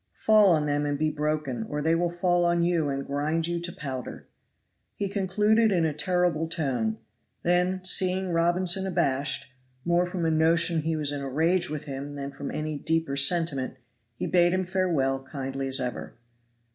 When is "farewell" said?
14.65-15.19